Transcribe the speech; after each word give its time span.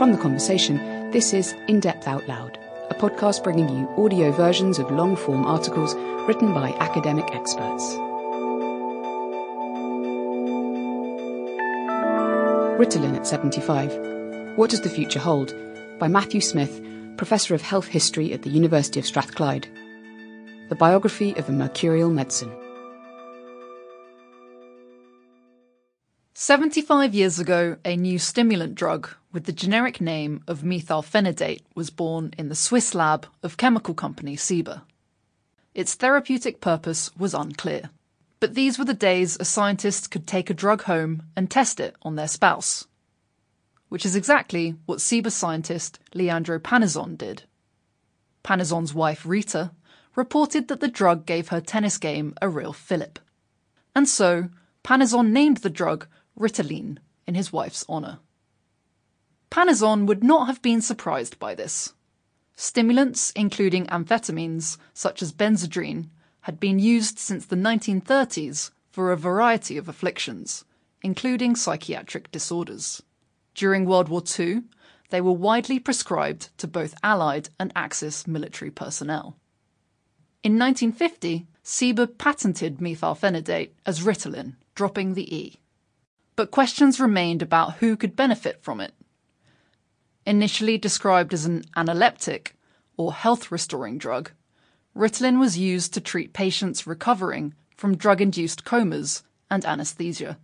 From 0.00 0.12
the 0.12 0.16
conversation, 0.16 1.10
this 1.10 1.34
is 1.34 1.54
In 1.68 1.78
Depth 1.78 2.08
Out 2.08 2.26
Loud, 2.26 2.58
a 2.88 2.94
podcast 2.94 3.44
bringing 3.44 3.68
you 3.68 3.86
audio 4.02 4.32
versions 4.32 4.78
of 4.78 4.90
long 4.90 5.14
form 5.14 5.44
articles 5.44 5.94
written 6.26 6.54
by 6.54 6.70
academic 6.80 7.34
experts. 7.34 7.84
Ritalin 12.80 13.14
at 13.14 13.26
75 13.26 14.56
What 14.56 14.70
Does 14.70 14.80
the 14.80 14.88
Future 14.88 15.18
Hold? 15.18 15.52
by 15.98 16.08
Matthew 16.08 16.40
Smith, 16.40 16.82
Professor 17.18 17.54
of 17.54 17.60
Health 17.60 17.88
History 17.88 18.32
at 18.32 18.40
the 18.40 18.48
University 18.48 19.00
of 19.00 19.04
Strathclyde. 19.04 19.68
The 20.70 20.76
biography 20.76 21.36
of 21.36 21.46
a 21.50 21.52
mercurial 21.52 22.08
medicine. 22.08 22.50
75 26.42 27.14
years 27.14 27.38
ago, 27.38 27.76
a 27.84 27.98
new 27.98 28.18
stimulant 28.18 28.74
drug 28.74 29.10
with 29.30 29.44
the 29.44 29.52
generic 29.52 30.00
name 30.00 30.42
of 30.48 30.62
methylphenidate 30.62 31.60
was 31.74 31.90
born 31.90 32.32
in 32.38 32.48
the 32.48 32.54
Swiss 32.54 32.94
lab 32.94 33.26
of 33.42 33.58
chemical 33.58 33.92
company 33.92 34.36
Ciba. 34.36 34.82
Its 35.74 35.94
therapeutic 35.94 36.62
purpose 36.62 37.14
was 37.14 37.34
unclear. 37.34 37.90
But 38.40 38.54
these 38.54 38.78
were 38.78 38.86
the 38.86 38.94
days 38.94 39.36
a 39.38 39.44
scientist 39.44 40.10
could 40.10 40.26
take 40.26 40.48
a 40.48 40.54
drug 40.54 40.84
home 40.84 41.24
and 41.36 41.50
test 41.50 41.78
it 41.78 41.94
on 42.00 42.16
their 42.16 42.26
spouse. 42.26 42.86
Which 43.90 44.06
is 44.06 44.16
exactly 44.16 44.76
what 44.86 45.02
Ciba 45.02 45.30
scientist 45.30 45.98
Leandro 46.14 46.58
Panizzon 46.58 47.18
did. 47.18 47.42
Panizzon's 48.42 48.94
wife 48.94 49.26
Rita 49.26 49.72
reported 50.16 50.68
that 50.68 50.80
the 50.80 50.88
drug 50.88 51.26
gave 51.26 51.48
her 51.48 51.60
tennis 51.60 51.98
game 51.98 52.32
a 52.40 52.48
real 52.48 52.72
fillip. 52.72 53.18
And 53.94 54.08
so, 54.08 54.48
Panizzon 54.82 55.32
named 55.32 55.58
the 55.58 55.68
drug 55.68 56.06
Ritalin 56.40 56.96
in 57.26 57.34
his 57.34 57.52
wife's 57.52 57.84
honour. 57.86 58.18
Panizzon 59.50 60.06
would 60.06 60.24
not 60.24 60.46
have 60.46 60.62
been 60.62 60.80
surprised 60.80 61.38
by 61.38 61.54
this. 61.54 61.92
Stimulants, 62.56 63.30
including 63.36 63.86
amphetamines, 63.86 64.78
such 64.94 65.22
as 65.22 65.32
Benzedrine, 65.32 66.08
had 66.42 66.58
been 66.58 66.78
used 66.78 67.18
since 67.18 67.44
the 67.44 67.56
1930s 67.56 68.70
for 68.88 69.12
a 69.12 69.16
variety 69.16 69.76
of 69.76 69.88
afflictions, 69.88 70.64
including 71.02 71.54
psychiatric 71.54 72.30
disorders. 72.30 73.02
During 73.54 73.84
World 73.84 74.08
War 74.08 74.22
II, 74.38 74.62
they 75.10 75.20
were 75.20 75.32
widely 75.32 75.78
prescribed 75.78 76.56
to 76.58 76.66
both 76.66 76.94
Allied 77.02 77.50
and 77.58 77.70
Axis 77.76 78.26
military 78.26 78.70
personnel. 78.70 79.36
In 80.42 80.58
1950, 80.58 81.46
Ciba 81.62 82.06
patented 82.06 82.78
methylphenidate 82.78 83.72
as 83.84 84.00
Ritalin, 84.00 84.54
dropping 84.74 85.12
the 85.14 85.36
E 85.36 85.60
but 86.40 86.50
questions 86.50 86.98
remained 86.98 87.42
about 87.42 87.74
who 87.74 87.98
could 87.98 88.16
benefit 88.16 88.62
from 88.62 88.80
it. 88.80 88.94
Initially 90.24 90.78
described 90.78 91.34
as 91.34 91.44
an 91.44 91.62
analeptic, 91.76 92.52
or 92.96 93.12
health 93.12 93.52
restoring 93.52 93.98
drug, 93.98 94.30
Ritalin 94.96 95.38
was 95.38 95.58
used 95.58 95.92
to 95.92 96.00
treat 96.00 96.32
patients 96.32 96.86
recovering 96.86 97.52
from 97.76 97.94
drug 97.94 98.22
induced 98.22 98.64
comas 98.64 99.22
and 99.50 99.66
anesthesia. 99.66 100.38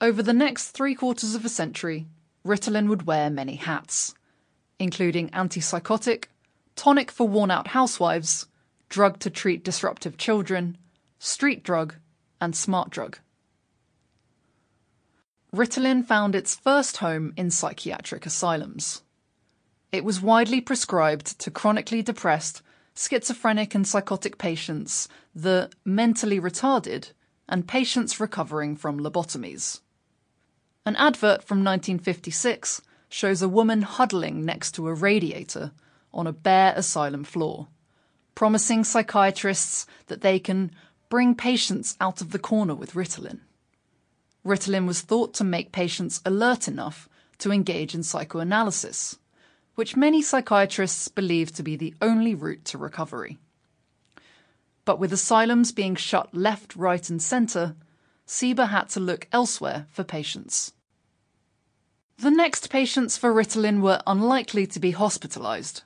Over 0.00 0.22
the 0.22 0.32
next 0.32 0.68
three 0.68 0.94
quarters 0.94 1.34
of 1.34 1.44
a 1.44 1.50
century, 1.50 2.06
Ritalin 2.42 2.88
would 2.88 3.06
wear 3.06 3.28
many 3.28 3.56
hats, 3.56 4.14
including 4.78 5.28
antipsychotic, 5.28 6.24
tonic 6.74 7.10
for 7.10 7.28
worn 7.28 7.50
out 7.50 7.66
housewives, 7.66 8.46
drug 8.88 9.18
to 9.18 9.28
treat 9.28 9.62
disruptive 9.62 10.16
children, 10.16 10.78
street 11.18 11.62
drug, 11.62 11.96
and 12.40 12.56
smart 12.56 12.88
drug. 12.88 13.18
Ritalin 15.54 16.04
found 16.04 16.36
its 16.36 16.54
first 16.54 16.98
home 16.98 17.32
in 17.36 17.50
psychiatric 17.50 18.24
asylums. 18.24 19.02
It 19.90 20.04
was 20.04 20.22
widely 20.22 20.60
prescribed 20.60 21.40
to 21.40 21.50
chronically 21.50 22.02
depressed, 22.02 22.62
schizophrenic, 22.94 23.74
and 23.74 23.86
psychotic 23.86 24.38
patients, 24.38 25.08
the 25.34 25.68
mentally 25.84 26.38
retarded, 26.38 27.10
and 27.48 27.66
patients 27.66 28.20
recovering 28.20 28.76
from 28.76 29.00
lobotomies. 29.00 29.80
An 30.86 30.94
advert 30.94 31.42
from 31.42 31.64
1956 31.64 32.80
shows 33.08 33.42
a 33.42 33.48
woman 33.48 33.82
huddling 33.82 34.44
next 34.44 34.72
to 34.76 34.86
a 34.86 34.94
radiator 34.94 35.72
on 36.14 36.28
a 36.28 36.32
bare 36.32 36.72
asylum 36.76 37.24
floor, 37.24 37.66
promising 38.36 38.84
psychiatrists 38.84 39.84
that 40.06 40.20
they 40.20 40.38
can 40.38 40.70
bring 41.08 41.34
patients 41.34 41.96
out 42.00 42.20
of 42.20 42.30
the 42.30 42.38
corner 42.38 42.74
with 42.76 42.94
Ritalin. 42.94 43.40
Ritalin 44.44 44.86
was 44.86 45.02
thought 45.02 45.34
to 45.34 45.44
make 45.44 45.72
patients 45.72 46.20
alert 46.24 46.66
enough 46.66 47.08
to 47.38 47.52
engage 47.52 47.94
in 47.94 48.02
psychoanalysis, 48.02 49.18
which 49.74 49.96
many 49.96 50.22
psychiatrists 50.22 51.08
believe 51.08 51.52
to 51.52 51.62
be 51.62 51.76
the 51.76 51.94
only 52.00 52.34
route 52.34 52.64
to 52.66 52.78
recovery. 52.78 53.38
But 54.84 54.98
with 54.98 55.12
asylums 55.12 55.72
being 55.72 55.94
shut 55.94 56.34
left, 56.34 56.74
right, 56.74 57.08
and 57.10 57.22
centre, 57.22 57.76
Ciba 58.24 58.66
had 58.66 58.88
to 58.90 59.00
look 59.00 59.28
elsewhere 59.32 59.86
for 59.90 60.04
patients. 60.04 60.72
The 62.18 62.30
next 62.30 62.70
patients 62.70 63.16
for 63.16 63.32
Ritalin 63.32 63.80
were 63.80 64.02
unlikely 64.06 64.66
to 64.68 64.80
be 64.80 64.92
hospitalised. 64.92 65.82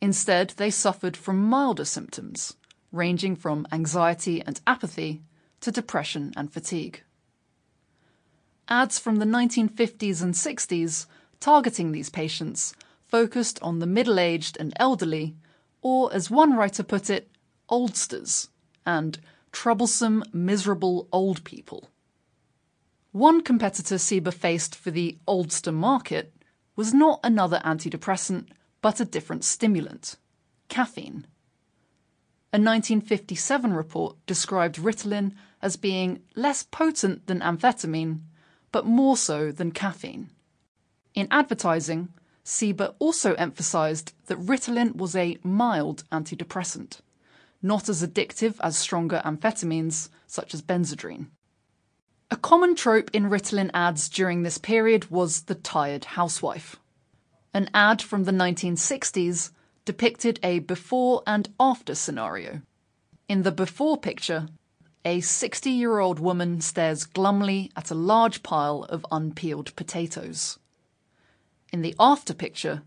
Instead, 0.00 0.50
they 0.56 0.70
suffered 0.70 1.16
from 1.16 1.42
milder 1.42 1.84
symptoms, 1.84 2.56
ranging 2.92 3.36
from 3.36 3.66
anxiety 3.72 4.42
and 4.42 4.60
apathy 4.66 5.22
to 5.60 5.72
depression 5.72 6.32
and 6.36 6.52
fatigue 6.52 7.02
ads 8.68 8.98
from 8.98 9.16
the 9.16 9.24
1950s 9.24 10.22
and 10.22 10.34
60s 10.34 11.06
targeting 11.40 11.92
these 11.92 12.10
patients 12.10 12.74
focused 13.06 13.58
on 13.62 13.78
the 13.78 13.86
middle 13.86 14.18
aged 14.18 14.56
and 14.58 14.72
elderly, 14.76 15.36
or 15.80 16.12
as 16.12 16.30
one 16.30 16.56
writer 16.56 16.82
put 16.82 17.08
it, 17.08 17.30
oldsters, 17.68 18.48
and 18.84 19.18
troublesome, 19.52 20.24
miserable 20.32 21.08
old 21.12 21.44
people. 21.44 21.88
One 23.12 23.42
competitor 23.42 23.96
Ciba 23.96 24.32
faced 24.32 24.74
for 24.74 24.90
the 24.90 25.16
oldster 25.26 25.72
market 25.72 26.34
was 26.74 26.92
not 26.92 27.20
another 27.24 27.62
antidepressant, 27.64 28.48
but 28.82 29.00
a 29.00 29.04
different 29.04 29.44
stimulant 29.44 30.16
caffeine. 30.68 31.26
A 32.52 32.58
1957 32.58 33.72
report 33.72 34.16
described 34.26 34.76
Ritalin 34.76 35.32
as 35.62 35.76
being 35.76 36.22
less 36.34 36.62
potent 36.62 37.26
than 37.26 37.40
amphetamine 37.40 38.20
but 38.72 38.86
more 38.86 39.16
so 39.16 39.50
than 39.52 39.70
caffeine. 39.70 40.30
In 41.14 41.28
advertising, 41.30 42.08
Ciba 42.44 42.94
also 42.98 43.34
emphasized 43.34 44.12
that 44.26 44.38
Ritalin 44.38 44.94
was 44.96 45.16
a 45.16 45.38
mild 45.42 46.04
antidepressant, 46.12 47.00
not 47.62 47.88
as 47.88 48.06
addictive 48.06 48.56
as 48.60 48.76
stronger 48.76 49.20
amphetamines 49.24 50.10
such 50.26 50.54
as 50.54 50.62
Benzedrine. 50.62 51.26
A 52.30 52.36
common 52.36 52.74
trope 52.74 53.10
in 53.12 53.30
Ritalin 53.30 53.70
ads 53.72 54.08
during 54.08 54.42
this 54.42 54.58
period 54.58 55.10
was 55.10 55.42
the 55.42 55.54
tired 55.54 56.04
housewife. 56.04 56.76
An 57.54 57.70
ad 57.72 58.02
from 58.02 58.24
the 58.24 58.32
1960s 58.32 59.50
depicted 59.84 60.38
a 60.42 60.58
before 60.58 61.22
and 61.26 61.48
after 61.58 61.94
scenario. 61.94 62.62
In 63.28 63.42
the 63.42 63.52
before 63.52 63.96
picture, 63.96 64.48
a 65.06 65.20
60 65.20 65.70
year 65.70 66.00
old 66.00 66.18
woman 66.18 66.60
stares 66.60 67.04
glumly 67.04 67.70
at 67.76 67.92
a 67.92 67.94
large 67.94 68.42
pile 68.42 68.82
of 68.88 69.06
unpeeled 69.12 69.74
potatoes. 69.76 70.58
In 71.72 71.82
the 71.82 71.94
after 72.00 72.34
picture, 72.34 72.82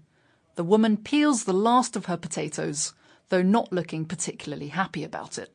the 0.56 0.66
woman 0.66 0.98
peels 0.98 1.46
the 1.46 1.54
last 1.54 1.96
of 1.96 2.08
her 2.08 2.18
potatoes, 2.18 2.94
though 3.30 3.42
not 3.42 3.72
looking 3.72 4.04
particularly 4.04 4.68
happy 4.68 5.02
about 5.02 5.38
it. 5.38 5.54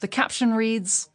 The 0.00 0.08
caption 0.08 0.54
reads 0.54 1.10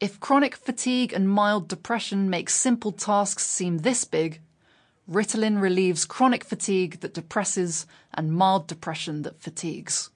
If 0.00 0.18
chronic 0.18 0.56
fatigue 0.56 1.12
and 1.12 1.28
mild 1.28 1.68
depression 1.68 2.30
make 2.30 2.48
simple 2.48 2.92
tasks 2.92 3.46
seem 3.46 3.78
this 3.78 4.06
big, 4.06 4.40
Ritalin 5.10 5.60
relieves 5.60 6.06
chronic 6.06 6.44
fatigue 6.44 7.00
that 7.00 7.12
depresses 7.12 7.86
and 8.14 8.32
mild 8.32 8.66
depression 8.66 9.22
that 9.22 9.42
fatigues. 9.42 10.08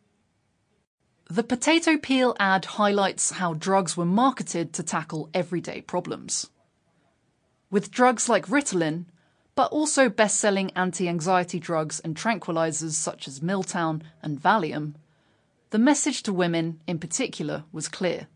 The 1.31 1.43
potato 1.43 1.97
peel 1.97 2.37
ad 2.39 2.67
highlights 2.67 3.31
how 3.33 3.55
drugs 3.55 3.97
were 3.97 4.05
marketed 4.05 4.75
to 4.75 4.83
tackle 4.83 5.31
everyday 5.33 5.81
problems. 5.81 6.51
With 7.71 7.91
drugs 7.91 8.29
like 8.29 8.49
Ritalin, 8.49 9.07
but 9.55 9.73
also 9.73 10.11
best 10.11 10.39
selling 10.39 10.71
anti 10.73 11.09
anxiety 11.09 11.59
drugs 11.59 11.99
and 12.01 12.15
tranquilizers 12.15 12.93
such 12.93 13.27
as 13.27 13.41
Miltown 13.41 14.03
and 14.23 14.39
Valium, 14.39 14.97
the 15.71 15.79
message 15.79 16.23
to 16.25 16.33
women 16.33 16.81
in 16.87 16.99
particular 16.99 17.65
was 17.73 17.89
clear. 17.89 18.29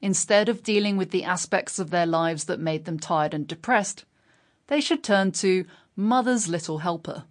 Instead 0.00 0.48
of 0.48 0.62
dealing 0.62 0.96
with 0.96 1.10
the 1.10 1.24
aspects 1.24 1.80
of 1.80 1.90
their 1.90 2.06
lives 2.06 2.44
that 2.44 2.60
made 2.60 2.84
them 2.84 3.00
tired 3.00 3.34
and 3.34 3.48
depressed, 3.48 4.04
they 4.68 4.80
should 4.80 5.02
turn 5.02 5.32
to 5.32 5.66
Mother's 5.96 6.46
Little 6.46 6.78
Helper. 6.78 7.24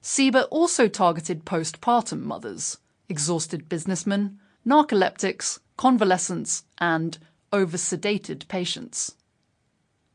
Ciba 0.00 0.44
also 0.44 0.86
targeted 0.86 1.44
postpartum 1.44 2.22
mothers 2.22 2.78
exhausted 3.12 3.68
businessmen, 3.68 4.38
narcoleptics, 4.66 5.58
convalescents, 5.76 6.64
and 6.78 7.18
over-sedated 7.52 8.48
patients. 8.48 9.16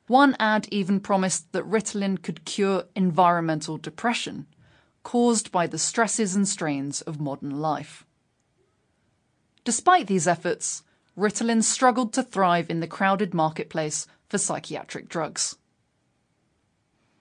One 0.07 0.35
ad 0.39 0.67
even 0.71 0.99
promised 0.99 1.51
that 1.51 1.69
Ritalin 1.69 2.23
could 2.23 2.43
cure 2.43 2.85
environmental 2.95 3.77
depression 3.77 4.47
caused 5.03 5.51
by 5.51 5.67
the 5.67 5.77
stresses 5.77 6.35
and 6.35 6.47
strains 6.47 7.01
of 7.01 7.21
modern 7.21 7.59
life. 7.59 8.03
Despite 9.63 10.07
these 10.07 10.27
efforts, 10.27 10.83
Ritalin 11.15 11.61
struggled 11.61 12.13
to 12.13 12.23
thrive 12.23 12.67
in 12.71 12.79
the 12.79 12.87
crowded 12.87 13.31
marketplace 13.31 14.07
for 14.27 14.39
psychiatric 14.39 15.07
drugs. 15.07 15.55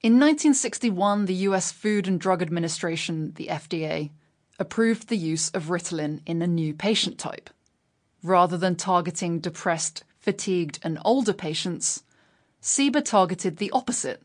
In 0.02 0.14
1961, 0.14 1.26
the 1.26 1.42
US 1.50 1.70
Food 1.70 2.08
and 2.08 2.18
Drug 2.18 2.40
Administration, 2.40 3.32
the 3.34 3.48
FDA, 3.48 4.10
approved 4.58 5.08
the 5.08 5.16
use 5.16 5.50
of 5.50 5.64
Ritalin 5.64 6.20
in 6.26 6.42
a 6.42 6.46
new 6.46 6.74
patient 6.74 7.18
type. 7.18 7.50
Rather 8.22 8.56
than 8.56 8.76
targeting 8.76 9.40
depressed, 9.40 10.04
fatigued, 10.18 10.78
and 10.82 10.98
older 11.04 11.32
patients, 11.32 12.02
Ciba 12.60 13.02
targeted 13.02 13.58
the 13.58 13.70
opposite 13.70 14.22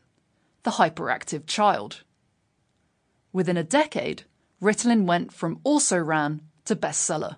the 0.62 0.72
hyperactive 0.72 1.46
child. 1.46 2.02
Within 3.32 3.56
a 3.56 3.64
decade, 3.64 4.24
Ritalin 4.60 5.06
went 5.06 5.32
from 5.32 5.60
also 5.64 5.98
ran 5.98 6.42
to 6.66 6.76
bestseller. 6.76 7.36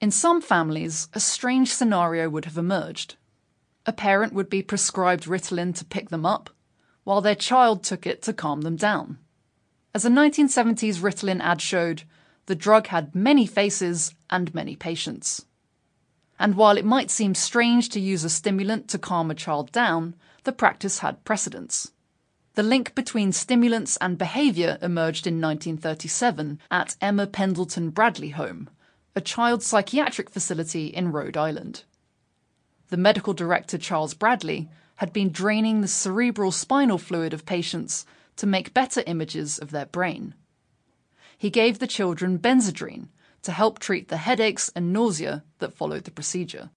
In 0.00 0.10
some 0.10 0.40
families, 0.40 1.08
a 1.12 1.20
strange 1.20 1.72
scenario 1.72 2.28
would 2.28 2.44
have 2.44 2.58
emerged. 2.58 3.16
A 3.86 3.92
parent 3.92 4.32
would 4.32 4.48
be 4.48 4.62
prescribed 4.62 5.24
Ritalin 5.24 5.74
to 5.76 5.84
pick 5.84 6.10
them 6.10 6.24
up, 6.24 6.50
while 7.04 7.20
their 7.20 7.34
child 7.34 7.82
took 7.82 8.06
it 8.06 8.22
to 8.22 8.32
calm 8.32 8.62
them 8.62 8.76
down. 8.76 9.18
As 9.94 10.04
a 10.04 10.10
1970s 10.10 11.00
Ritalin 11.00 11.40
ad 11.40 11.62
showed, 11.62 12.02
the 12.46 12.56
drug 12.56 12.88
had 12.88 13.14
many 13.14 13.46
faces 13.46 14.12
and 14.28 14.52
many 14.52 14.74
patients. 14.74 15.46
And 16.36 16.56
while 16.56 16.76
it 16.76 16.84
might 16.84 17.12
seem 17.12 17.36
strange 17.36 17.90
to 17.90 18.00
use 18.00 18.24
a 18.24 18.28
stimulant 18.28 18.88
to 18.88 18.98
calm 18.98 19.30
a 19.30 19.36
child 19.36 19.70
down, 19.70 20.16
the 20.42 20.52
practice 20.52 20.98
had 20.98 21.24
precedence. 21.24 21.92
The 22.54 22.64
link 22.64 22.96
between 22.96 23.30
stimulants 23.30 23.96
and 23.98 24.18
behavior 24.18 24.78
emerged 24.82 25.28
in 25.28 25.40
1937 25.40 26.58
at 26.72 26.96
Emma 27.00 27.28
Pendleton 27.28 27.90
Bradley 27.90 28.30
Home, 28.30 28.68
a 29.14 29.20
child 29.20 29.62
psychiatric 29.62 30.28
facility 30.28 30.86
in 30.86 31.12
Rhode 31.12 31.36
Island. 31.36 31.84
The 32.88 32.96
medical 32.96 33.32
director 33.32 33.78
Charles 33.78 34.14
Bradley 34.14 34.68
had 34.96 35.12
been 35.12 35.30
draining 35.30 35.80
the 35.80 35.88
cerebral 35.88 36.50
spinal 36.50 36.98
fluid 36.98 37.32
of 37.32 37.46
patients 37.46 38.04
to 38.36 38.46
make 38.46 38.74
better 38.74 39.02
images 39.06 39.58
of 39.58 39.70
their 39.70 39.86
brain. 39.86 40.34
He 41.36 41.50
gave 41.50 41.78
the 41.78 41.86
children 41.86 42.38
Benzedrine 42.38 43.08
to 43.42 43.52
help 43.52 43.78
treat 43.78 44.08
the 44.08 44.16
headaches 44.16 44.70
and 44.74 44.92
nausea 44.92 45.44
that 45.58 45.74
followed 45.74 46.04
the 46.04 46.10
procedure. 46.10 46.70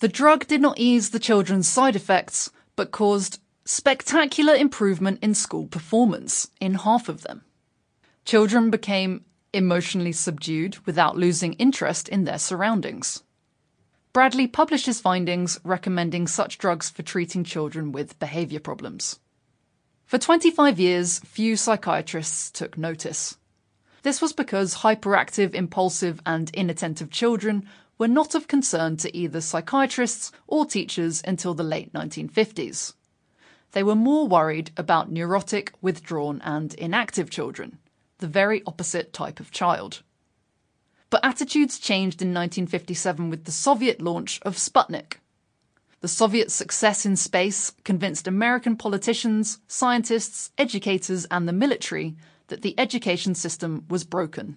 The 0.00 0.08
drug 0.08 0.46
did 0.46 0.60
not 0.60 0.78
ease 0.78 1.10
the 1.10 1.18
children's 1.18 1.68
side 1.68 1.96
effects, 1.96 2.50
but 2.76 2.90
caused 2.90 3.40
spectacular 3.64 4.54
improvement 4.54 5.18
in 5.22 5.34
school 5.34 5.66
performance 5.66 6.50
in 6.60 6.74
half 6.74 7.08
of 7.08 7.22
them. 7.22 7.44
Children 8.24 8.70
became 8.70 9.24
emotionally 9.52 10.12
subdued 10.12 10.78
without 10.86 11.16
losing 11.16 11.54
interest 11.54 12.08
in 12.08 12.24
their 12.24 12.38
surroundings. 12.38 13.22
Bradley 14.12 14.46
published 14.46 14.86
his 14.86 15.00
findings 15.00 15.60
recommending 15.64 16.26
such 16.26 16.58
drugs 16.58 16.90
for 16.90 17.02
treating 17.02 17.44
children 17.44 17.92
with 17.92 18.18
behavior 18.18 18.60
problems. 18.60 19.20
For 20.10 20.18
25 20.18 20.80
years, 20.80 21.20
few 21.20 21.54
psychiatrists 21.54 22.50
took 22.50 22.76
notice. 22.76 23.38
This 24.02 24.20
was 24.20 24.32
because 24.32 24.78
hyperactive, 24.78 25.54
impulsive, 25.54 26.20
and 26.26 26.50
inattentive 26.50 27.12
children 27.12 27.68
were 27.96 28.08
not 28.08 28.34
of 28.34 28.48
concern 28.48 28.96
to 28.96 29.16
either 29.16 29.40
psychiatrists 29.40 30.32
or 30.48 30.66
teachers 30.66 31.22
until 31.24 31.54
the 31.54 31.62
late 31.62 31.92
1950s. 31.92 32.94
They 33.70 33.84
were 33.84 33.94
more 33.94 34.26
worried 34.26 34.72
about 34.76 35.12
neurotic, 35.12 35.74
withdrawn, 35.80 36.40
and 36.42 36.74
inactive 36.74 37.30
children, 37.30 37.78
the 38.18 38.26
very 38.26 38.64
opposite 38.66 39.12
type 39.12 39.38
of 39.38 39.52
child. 39.52 40.02
But 41.08 41.24
attitudes 41.24 41.78
changed 41.78 42.20
in 42.20 42.34
1957 42.34 43.30
with 43.30 43.44
the 43.44 43.52
Soviet 43.52 44.02
launch 44.02 44.40
of 44.42 44.56
Sputnik. 44.56 45.20
The 46.00 46.08
Soviet 46.08 46.50
success 46.50 47.04
in 47.04 47.14
space 47.16 47.72
convinced 47.84 48.26
American 48.26 48.74
politicians, 48.74 49.58
scientists, 49.66 50.50
educators, 50.56 51.26
and 51.26 51.46
the 51.46 51.52
military 51.52 52.16
that 52.46 52.62
the 52.62 52.74
education 52.78 53.34
system 53.34 53.84
was 53.90 54.04
broken. 54.04 54.56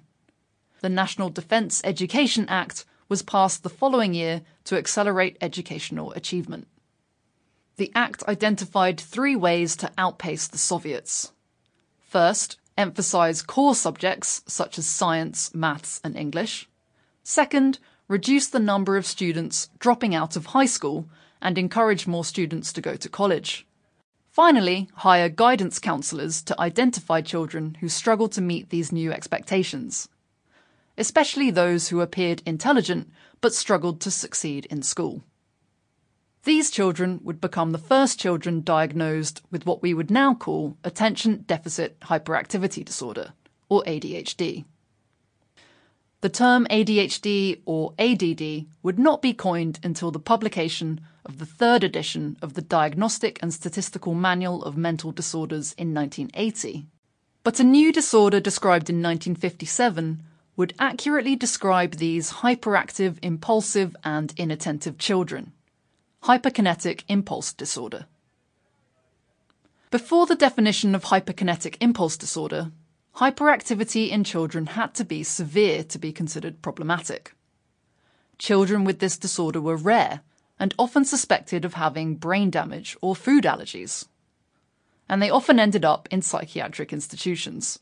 The 0.79 0.87
National 0.87 1.29
Defense 1.29 1.81
Education 1.83 2.45
Act 2.47 2.85
was 3.09 3.21
passed 3.21 3.63
the 3.63 3.69
following 3.69 4.13
year 4.13 4.41
to 4.63 4.77
accelerate 4.77 5.37
educational 5.41 6.13
achievement. 6.13 6.67
The 7.75 7.91
act 7.93 8.23
identified 8.23 8.97
three 8.97 9.35
ways 9.35 9.75
to 9.77 9.91
outpace 9.97 10.47
the 10.47 10.57
Soviets. 10.57 11.33
First, 11.99 12.57
emphasize 12.77 13.41
core 13.41 13.75
subjects 13.75 14.43
such 14.47 14.77
as 14.77 14.87
science, 14.87 15.53
maths, 15.53 15.99
and 16.05 16.15
English. 16.15 16.69
Second, 17.21 17.79
reduce 18.07 18.47
the 18.47 18.59
number 18.59 18.95
of 18.95 19.05
students 19.05 19.69
dropping 19.79 20.15
out 20.15 20.37
of 20.37 20.47
high 20.47 20.65
school 20.65 21.09
and 21.43 21.57
encourage 21.57 22.07
more 22.07 22.25
students 22.25 22.73
to 22.73 22.81
go 22.81 22.95
to 22.95 23.09
college. 23.09 23.67
Finally, 24.31 24.89
hire 24.95 25.29
guidance 25.29 25.77
counselors 25.77 26.41
to 26.41 26.59
identify 26.59 27.21
children 27.21 27.77
who 27.81 27.87
struggle 27.87 28.27
to 28.29 28.41
meet 28.41 28.69
these 28.69 28.91
new 28.91 29.11
expectations, 29.11 30.09
especially 30.97 31.51
those 31.51 31.89
who 31.89 32.01
appeared 32.01 32.41
intelligent 32.43 33.11
but 33.41 33.53
struggled 33.53 34.01
to 34.01 34.09
succeed 34.09 34.65
in 34.71 34.81
school. 34.81 35.21
These 36.45 36.71
children 36.71 37.19
would 37.23 37.39
become 37.39 37.71
the 37.71 37.77
first 37.77 38.19
children 38.19 38.61
diagnosed 38.61 39.41
with 39.51 39.65
what 39.65 39.81
we 39.81 39.93
would 39.93 40.09
now 40.09 40.33
call 40.33 40.77
attention 40.83 41.43
deficit 41.45 41.99
hyperactivity 42.01 42.83
disorder, 42.83 43.33
or 43.69 43.83
ADHD. 43.83 44.65
The 46.21 46.29
term 46.29 46.65
ADHD 46.69 47.61
or 47.65 47.93
ADD 47.99 48.65
would 48.81 48.97
not 48.97 49.21
be 49.21 49.33
coined 49.33 49.79
until 49.83 50.09
the 50.09 50.19
publication 50.19 51.01
of 51.25 51.39
the 51.39 51.45
third 51.45 51.83
edition 51.83 52.37
of 52.41 52.53
the 52.53 52.61
Diagnostic 52.61 53.39
and 53.41 53.53
Statistical 53.53 54.13
Manual 54.13 54.63
of 54.63 54.77
Mental 54.77 55.11
Disorders 55.11 55.73
in 55.77 55.93
1980. 55.93 56.85
But 57.43 57.59
a 57.59 57.63
new 57.63 57.91
disorder 57.91 58.39
described 58.39 58.89
in 58.89 58.97
1957 58.97 60.23
would 60.55 60.73
accurately 60.79 61.35
describe 61.35 61.95
these 61.95 62.31
hyperactive, 62.31 63.17
impulsive, 63.21 63.95
and 64.03 64.33
inattentive 64.37 64.97
children 64.97 65.53
hyperkinetic 66.23 67.03
impulse 67.09 67.51
disorder. 67.51 68.05
Before 69.91 70.25
the 70.25 70.35
definition 70.35 70.95
of 70.95 71.05
hyperkinetic 71.05 71.75
impulse 71.81 72.15
disorder, 72.15 72.71
hyperactivity 73.17 74.09
in 74.09 74.23
children 74.23 74.67
had 74.67 74.93
to 74.95 75.03
be 75.03 75.23
severe 75.23 75.83
to 75.83 75.99
be 75.99 76.13
considered 76.13 76.61
problematic. 76.61 77.33
Children 78.37 78.85
with 78.85 78.99
this 78.99 79.17
disorder 79.17 79.59
were 79.59 79.75
rare 79.75 80.21
and 80.63 80.73
often 80.79 81.03
suspected 81.03 81.65
of 81.65 81.73
having 81.73 82.15
brain 82.15 82.49
damage 82.49 82.95
or 83.01 83.17
food 83.17 83.43
allergies. 83.43 84.07
And 85.09 85.21
they 85.21 85.29
often 85.29 85.59
ended 85.59 85.83
up 85.83 86.07
in 86.09 86.21
psychiatric 86.21 86.93
institutions. 86.93 87.79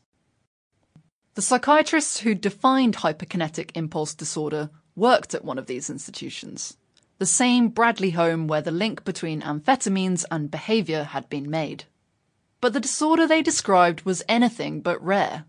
The 1.34 1.42
psychiatrists 1.42 2.18
who 2.18 2.34
defined 2.34 2.96
hyperkinetic 2.96 3.70
impulse 3.76 4.14
disorder 4.14 4.70
worked 4.96 5.32
at 5.32 5.44
one 5.44 5.58
of 5.58 5.66
these 5.66 5.88
institutions 5.88 6.76
the 7.18 7.26
same 7.26 7.68
Bradley 7.68 8.10
home 8.10 8.48
where 8.48 8.62
the 8.62 8.72
link 8.72 9.04
between 9.04 9.42
amphetamines 9.42 10.24
and 10.28 10.50
behaviour 10.50 11.04
had 11.04 11.28
been 11.28 11.48
made. 11.48 11.84
But 12.60 12.72
the 12.72 12.80
disorder 12.80 13.28
they 13.28 13.42
described 13.42 14.04
was 14.04 14.24
anything 14.28 14.80
but 14.80 15.00
rare. 15.00 15.44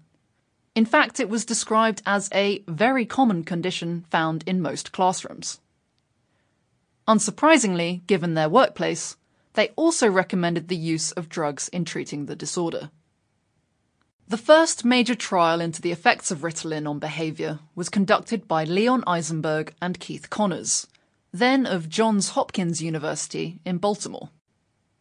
In 0.75 0.85
fact, 0.85 1.19
it 1.19 1.29
was 1.29 1.45
described 1.45 2.03
as 2.05 2.29
a 2.31 2.63
very 2.67 3.07
common 3.07 3.43
condition 3.43 4.05
found 4.11 4.43
in 4.45 4.61
most 4.61 4.91
classrooms. 4.91 5.61
Unsurprisingly, 7.07 8.05
given 8.07 8.33
their 8.33 8.49
workplace, 8.49 9.17
they 9.53 9.69
also 9.75 10.09
recommended 10.09 10.67
the 10.67 10.75
use 10.75 11.11
of 11.11 11.29
drugs 11.29 11.67
in 11.69 11.85
treating 11.85 12.25
the 12.25 12.35
disorder. 12.35 12.89
The 14.27 14.37
first 14.37 14.85
major 14.85 15.15
trial 15.15 15.61
into 15.61 15.81
the 15.81 15.91
effects 15.91 16.31
of 16.31 16.39
Ritalin 16.39 16.89
on 16.89 16.99
behaviour 16.99 17.59
was 17.75 17.89
conducted 17.89 18.47
by 18.47 18.63
Leon 18.63 19.03
Eisenberg 19.05 19.73
and 19.81 19.99
Keith 19.99 20.29
Conners 20.29 20.87
then 21.33 21.65
of 21.65 21.89
Johns 21.89 22.29
Hopkins 22.29 22.81
University 22.81 23.59
in 23.65 23.79
Baltimore. 23.79 24.29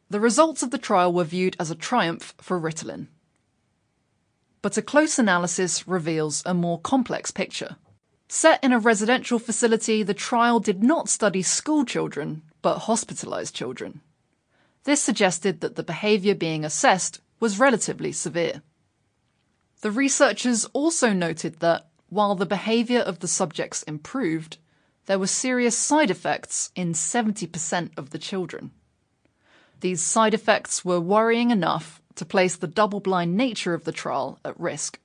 The 0.09 0.19
results 0.19 0.63
of 0.63 0.71
the 0.71 0.79
trial 0.79 1.13
were 1.13 1.25
viewed 1.25 1.57
as 1.61 1.71
a 1.71 1.75
triumph 1.75 2.35
for 2.41 2.59
Ritalin. 2.59 3.09
But 4.63 4.79
a 4.79 4.83
close 4.83 5.19
analysis 5.19 5.87
reveals 5.87 6.43
a 6.47 6.55
more 6.55 6.81
complex 6.81 7.31
picture. 7.31 7.77
Set 8.35 8.65
in 8.65 8.73
a 8.73 8.79
residential 8.79 9.39
facility, 9.39 10.03
the 10.03 10.15
trial 10.15 10.59
did 10.59 10.83
not 10.83 11.11
study 11.11 11.43
school 11.43 11.85
children, 11.85 12.41
but 12.63 12.89
hospitalized 12.89 13.55
children. 13.55 14.01
This 14.85 15.03
suggested 15.03 15.61
that 15.61 15.77
the 15.77 15.83
behavior 15.83 16.35
being 16.35 16.65
assessed 16.65 17.21
was 17.41 17.59
relatively 17.59 18.11
severe. 18.11 18.63
The 19.83 19.91
researchers 19.91 20.65
also 20.73 21.13
noted 21.13 21.61
that, 21.61 21.89
while 22.09 22.35
the 22.35 22.47
behavior 22.47 23.01
of 23.01 23.19
the 23.19 23.29
subjects 23.29 23.83
improved, 23.83 24.57
there 25.05 25.19
were 25.19 25.27
serious 25.27 25.77
side 25.77 26.11
effects 26.11 26.71
in 26.75 26.95
70% 26.95 27.91
of 27.99 28.11
the 28.11 28.19
children. 28.19 28.71
these 29.81 30.01
side 30.01 30.33
effects 30.33 30.87
were 30.87 30.99
worrying 30.99 31.51
enough 31.51 32.01
to 32.15 32.25
place 32.25 32.57
the 32.57 32.67
double 32.67 33.01
blind 33.01 33.37
nature 33.37 33.75
of 33.75 33.85
the 33.85 33.93
trial 33.93 34.39
at 34.43 34.59
risk. 34.59 34.99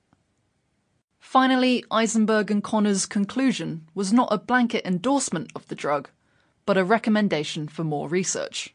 Finally, 1.28 1.84
Eisenberg 1.90 2.50
and 2.50 2.64
Conners' 2.64 3.04
conclusion 3.04 3.86
was 3.94 4.14
not 4.14 4.28
a 4.30 4.38
blanket 4.38 4.86
endorsement 4.86 5.52
of 5.54 5.68
the 5.68 5.74
drug, 5.74 6.08
but 6.64 6.78
a 6.78 6.84
recommendation 6.84 7.68
for 7.68 7.84
more 7.84 8.08
research. 8.08 8.74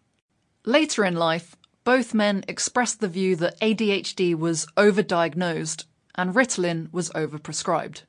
Later 0.63 1.03
in 1.03 1.15
life, 1.15 1.55
both 1.83 2.13
men 2.13 2.43
expressed 2.47 2.99
the 2.99 3.07
view 3.07 3.35
that 3.37 3.59
ADHD 3.59 4.35
was 4.35 4.67
overdiagnosed 4.77 5.85
and 6.13 6.35
Ritalin 6.35 6.93
was 6.93 7.09
overprescribed. 7.15 8.03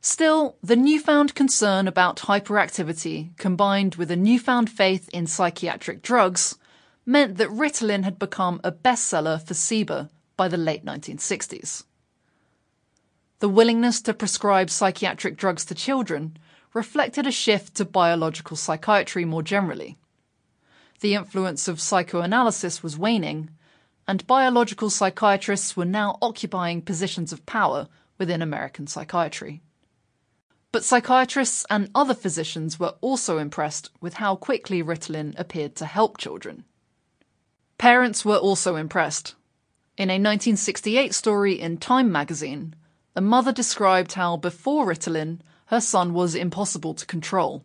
Still, 0.00 0.56
the 0.60 0.74
newfound 0.74 1.36
concern 1.36 1.86
about 1.86 2.16
hyperactivity 2.16 3.36
combined 3.36 3.94
with 3.94 4.10
a 4.10 4.16
newfound 4.16 4.68
faith 4.68 5.08
in 5.12 5.28
psychiatric 5.28 6.02
drugs 6.02 6.56
meant 7.06 7.36
that 7.36 7.48
Ritalin 7.50 8.02
had 8.02 8.18
become 8.18 8.60
a 8.64 8.72
bestseller 8.72 9.40
for 9.40 9.54
Ciba 9.54 10.10
by 10.36 10.48
the 10.48 10.56
late 10.56 10.84
1960s. 10.84 11.84
The 13.44 13.50
willingness 13.50 14.00
to 14.00 14.14
prescribe 14.14 14.70
psychiatric 14.70 15.36
drugs 15.36 15.66
to 15.66 15.74
children 15.74 16.38
reflected 16.72 17.26
a 17.26 17.30
shift 17.30 17.74
to 17.74 17.84
biological 17.84 18.56
psychiatry 18.56 19.26
more 19.26 19.42
generally. 19.42 19.98
The 21.00 21.12
influence 21.12 21.68
of 21.68 21.78
psychoanalysis 21.78 22.82
was 22.82 22.96
waning, 22.96 23.50
and 24.08 24.26
biological 24.26 24.88
psychiatrists 24.88 25.76
were 25.76 25.84
now 25.84 26.16
occupying 26.22 26.80
positions 26.80 27.34
of 27.34 27.44
power 27.44 27.88
within 28.16 28.40
American 28.40 28.86
psychiatry. 28.86 29.60
But 30.72 30.82
psychiatrists 30.82 31.66
and 31.68 31.90
other 31.94 32.14
physicians 32.14 32.80
were 32.80 32.94
also 33.02 33.36
impressed 33.36 33.90
with 34.00 34.14
how 34.14 34.36
quickly 34.36 34.82
Ritalin 34.82 35.38
appeared 35.38 35.76
to 35.76 35.84
help 35.84 36.16
children. 36.16 36.64
Parents 37.76 38.24
were 38.24 38.38
also 38.38 38.76
impressed. 38.76 39.34
In 39.98 40.08
a 40.08 40.14
1968 40.14 41.12
story 41.12 41.60
in 41.60 41.76
Time 41.76 42.10
magazine, 42.10 42.74
a 43.16 43.20
mother 43.20 43.52
described 43.52 44.14
how 44.14 44.36
before 44.36 44.86
Ritalin, 44.86 45.40
her 45.66 45.80
son 45.80 46.12
was 46.12 46.34
impossible 46.34 46.94
to 46.94 47.06
control. 47.06 47.64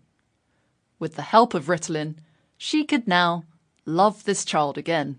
With 1.00 1.16
the 1.16 1.24
help 1.24 1.54
of 1.54 1.66
Ritalin, 1.66 2.16
she 2.58 2.84
could 2.84 3.08
now 3.08 3.46
love 3.86 4.24
this 4.24 4.46
child 4.46 4.78
again. 4.78 5.18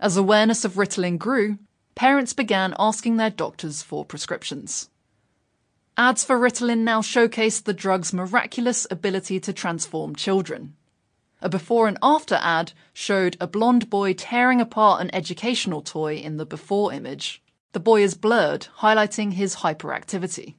As 0.00 0.16
awareness 0.16 0.64
of 0.64 0.74
Ritalin 0.74 1.18
grew, 1.18 1.58
parents 1.94 2.32
began 2.32 2.74
asking 2.78 3.16
their 3.16 3.30
doctors 3.30 3.82
for 3.82 4.04
prescriptions. 4.04 4.90
Ads 5.96 6.24
for 6.24 6.38
Ritalin 6.38 6.78
now 6.78 7.00
showcased 7.00 7.64
the 7.64 7.74
drug's 7.74 8.12
miraculous 8.12 8.86
ability 8.90 9.40
to 9.40 9.52
transform 9.52 10.14
children. 10.14 10.74
A 11.42 11.48
before 11.48 11.86
and 11.86 11.98
after 12.02 12.38
ad 12.40 12.72
showed 12.92 13.36
a 13.40 13.46
blond 13.46 13.90
boy 13.90 14.12
tearing 14.12 14.60
apart 14.60 15.00
an 15.00 15.14
educational 15.14 15.82
toy 15.82 16.16
in 16.16 16.36
the 16.36 16.46
before 16.46 16.92
image. 16.92 17.42
The 17.72 17.80
boy 17.80 18.02
is 18.02 18.14
blurred, 18.14 18.68
highlighting 18.78 19.34
his 19.34 19.56
hyperactivity. 19.56 20.54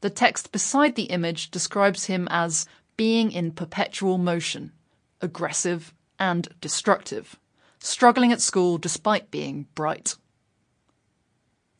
The 0.00 0.10
text 0.10 0.52
beside 0.52 0.94
the 0.94 1.04
image 1.04 1.50
describes 1.50 2.06
him 2.06 2.28
as 2.30 2.66
being 2.96 3.32
in 3.32 3.52
perpetual 3.52 4.18
motion, 4.18 4.72
aggressive, 5.20 5.92
and 6.18 6.48
destructive 6.60 7.38
struggling 7.82 8.30
at 8.32 8.40
school 8.40 8.78
despite 8.78 9.30
being 9.30 9.66
bright. 9.74 10.16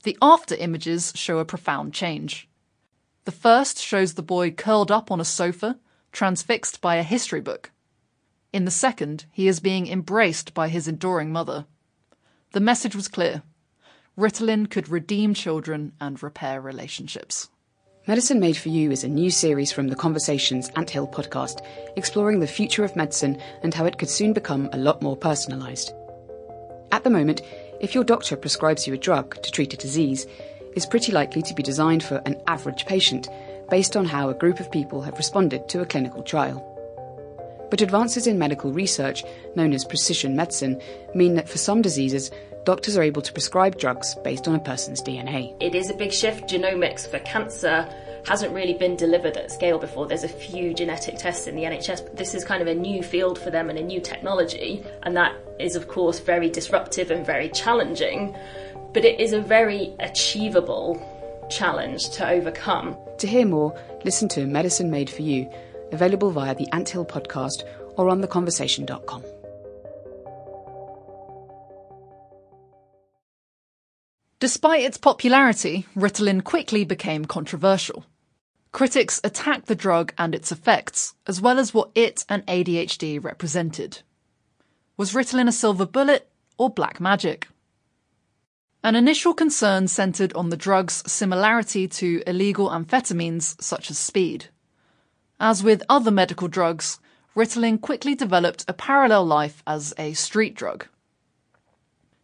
The 0.02 0.16
after 0.22 0.54
images 0.54 1.12
show 1.14 1.38
a 1.38 1.44
profound 1.44 1.92
change. 1.92 2.48
The 3.24 3.32
first 3.32 3.78
shows 3.78 4.14
the 4.14 4.22
boy 4.22 4.50
curled 4.50 4.90
up 4.90 5.10
on 5.10 5.20
a 5.20 5.24
sofa, 5.24 5.78
transfixed 6.10 6.80
by 6.80 6.96
a 6.96 7.02
history 7.02 7.40
book. 7.40 7.70
In 8.52 8.64
the 8.64 8.70
second, 8.70 9.26
he 9.30 9.46
is 9.46 9.60
being 9.60 9.86
embraced 9.86 10.54
by 10.54 10.68
his 10.68 10.88
adoring 10.88 11.30
mother. 11.30 11.66
The 12.52 12.60
message 12.60 12.96
was 12.96 13.08
clear 13.08 13.42
Ritalin 14.18 14.68
could 14.68 14.88
redeem 14.88 15.34
children 15.34 15.92
and 16.00 16.20
repair 16.22 16.60
relationships. 16.60 17.48
Medicine 18.08 18.40
Made 18.40 18.56
for 18.56 18.68
You 18.68 18.90
is 18.90 19.04
a 19.04 19.08
new 19.08 19.30
series 19.30 19.70
from 19.70 19.86
the 19.86 19.94
Conversations 19.94 20.68
Anthill 20.74 21.06
podcast, 21.06 21.64
exploring 21.96 22.40
the 22.40 22.46
future 22.46 22.84
of 22.84 22.96
medicine 22.96 23.40
and 23.62 23.72
how 23.72 23.84
it 23.86 23.98
could 23.98 24.10
soon 24.10 24.32
become 24.32 24.68
a 24.72 24.78
lot 24.78 25.00
more 25.00 25.16
personalised. 25.16 25.94
At 26.90 27.04
the 27.04 27.10
moment, 27.10 27.42
if 27.80 27.94
your 27.94 28.02
doctor 28.02 28.36
prescribes 28.36 28.86
you 28.86 28.94
a 28.94 28.98
drug 28.98 29.40
to 29.42 29.50
treat 29.52 29.72
a 29.74 29.76
disease, 29.76 30.26
it's 30.74 30.86
pretty 30.86 31.12
likely 31.12 31.40
to 31.42 31.54
be 31.54 31.62
designed 31.62 32.02
for 32.02 32.20
an 32.26 32.36
average 32.48 32.86
patient 32.86 33.28
based 33.70 33.96
on 33.96 34.06
how 34.06 34.28
a 34.28 34.34
group 34.34 34.58
of 34.58 34.72
people 34.72 35.02
have 35.02 35.18
responded 35.18 35.68
to 35.68 35.82
a 35.82 35.86
clinical 35.86 36.24
trial. 36.24 36.66
But 37.70 37.80
advances 37.80 38.26
in 38.26 38.38
medical 38.38 38.72
research, 38.72 39.22
known 39.54 39.72
as 39.72 39.84
precision 39.84 40.34
medicine, 40.34 40.80
mean 41.14 41.34
that 41.34 41.48
for 41.48 41.58
some 41.58 41.80
diseases, 41.80 42.32
doctors 42.64 42.96
are 42.96 43.02
able 43.02 43.22
to 43.22 43.32
prescribe 43.32 43.78
drugs 43.78 44.14
based 44.16 44.48
on 44.48 44.54
a 44.54 44.58
person's 44.58 45.02
DNA. 45.02 45.54
It 45.60 45.74
is 45.74 45.90
a 45.90 45.94
big 45.94 46.12
shift. 46.12 46.48
Genomics 46.48 47.06
for 47.06 47.18
cancer 47.20 47.88
hasn't 48.26 48.52
really 48.52 48.74
been 48.74 48.96
delivered 48.96 49.36
at 49.36 49.50
scale 49.50 49.78
before. 49.78 50.06
There's 50.06 50.24
a 50.24 50.28
few 50.28 50.74
genetic 50.74 51.18
tests 51.18 51.46
in 51.46 51.56
the 51.56 51.62
NHS, 51.62 52.04
but 52.04 52.16
this 52.16 52.34
is 52.34 52.44
kind 52.44 52.62
of 52.62 52.68
a 52.68 52.74
new 52.74 53.02
field 53.02 53.38
for 53.38 53.50
them 53.50 53.70
and 53.70 53.78
a 53.78 53.82
new 53.82 54.00
technology, 54.00 54.84
and 55.02 55.16
that 55.16 55.34
is, 55.58 55.76
of 55.76 55.88
course, 55.88 56.20
very 56.20 56.50
disruptive 56.50 57.10
and 57.10 57.24
very 57.24 57.48
challenging, 57.48 58.36
but 58.92 59.04
it 59.04 59.20
is 59.20 59.32
a 59.32 59.40
very 59.40 59.94
achievable 60.00 61.00
challenge 61.50 62.10
to 62.10 62.28
overcome. 62.28 62.96
To 63.18 63.26
hear 63.26 63.46
more, 63.46 63.78
listen 64.04 64.28
to 64.30 64.46
Medicine 64.46 64.90
Made 64.90 65.10
for 65.10 65.22
You, 65.22 65.50
available 65.92 66.30
via 66.30 66.54
the 66.54 66.68
Anthill 66.72 67.04
podcast 67.04 67.62
or 67.96 68.08
on 68.08 68.22
theconversation.com. 68.22 69.39
Despite 74.40 74.82
its 74.82 74.96
popularity, 74.96 75.86
Ritalin 75.94 76.42
quickly 76.42 76.82
became 76.82 77.26
controversial. 77.26 78.06
Critics 78.72 79.20
attacked 79.22 79.66
the 79.66 79.74
drug 79.74 80.14
and 80.16 80.34
its 80.34 80.50
effects, 80.50 81.14
as 81.26 81.42
well 81.42 81.58
as 81.58 81.74
what 81.74 81.90
it 81.94 82.24
and 82.26 82.46
ADHD 82.46 83.22
represented. 83.22 84.00
Was 84.96 85.12
Ritalin 85.12 85.46
a 85.46 85.52
silver 85.52 85.84
bullet 85.84 86.30
or 86.56 86.70
black 86.70 87.00
magic? 87.00 87.48
An 88.82 88.96
initial 88.96 89.34
concern 89.34 89.88
centered 89.88 90.32
on 90.32 90.48
the 90.48 90.56
drug's 90.56 91.02
similarity 91.10 91.86
to 91.88 92.22
illegal 92.26 92.70
amphetamines 92.70 93.60
such 93.62 93.90
as 93.90 93.98
speed. 93.98 94.46
As 95.38 95.62
with 95.62 95.82
other 95.86 96.10
medical 96.10 96.48
drugs, 96.48 96.98
Ritalin 97.36 97.78
quickly 97.78 98.14
developed 98.14 98.64
a 98.66 98.72
parallel 98.72 99.26
life 99.26 99.62
as 99.66 99.92
a 99.98 100.14
street 100.14 100.54
drug. 100.54 100.86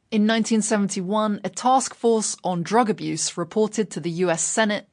In 0.09 0.23
1971, 0.23 1.41
a 1.43 1.49
task 1.49 1.93
force 1.93 2.37
on 2.45 2.63
drug 2.63 2.89
abuse 2.89 3.37
reported 3.37 3.91
to 3.91 3.99
the 3.99 4.11
US 4.23 4.41
Senate 4.41 4.89